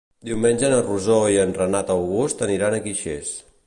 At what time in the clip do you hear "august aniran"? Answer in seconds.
1.99-2.77